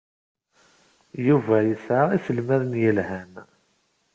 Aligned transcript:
Yuba 1.27 1.55
yesɛa 1.67 2.05
iselmaden 2.17 2.73
yelhan. 2.83 3.33